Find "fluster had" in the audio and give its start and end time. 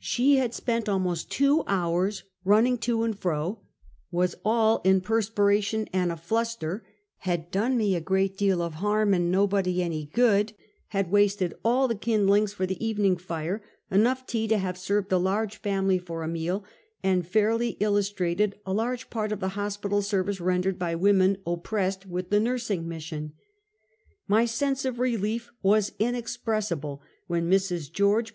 6.16-7.50